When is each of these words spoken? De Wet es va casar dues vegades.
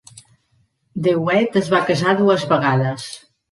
De 1.09 1.13
Wet 1.27 1.59
es 1.63 1.71
va 1.75 1.83
casar 1.91 2.17
dues 2.25 2.49
vegades. 2.57 3.09